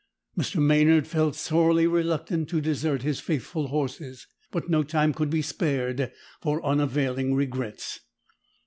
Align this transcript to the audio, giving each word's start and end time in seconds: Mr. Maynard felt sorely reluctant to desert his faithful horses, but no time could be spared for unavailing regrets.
Mr. 0.35 0.55
Maynard 0.59 1.05
felt 1.05 1.35
sorely 1.35 1.85
reluctant 1.85 2.49
to 2.49 2.59
desert 2.59 3.03
his 3.03 3.19
faithful 3.19 3.67
horses, 3.67 4.25
but 4.49 4.67
no 4.67 4.81
time 4.81 5.13
could 5.13 5.29
be 5.29 5.43
spared 5.43 6.11
for 6.41 6.65
unavailing 6.65 7.35
regrets. 7.35 7.99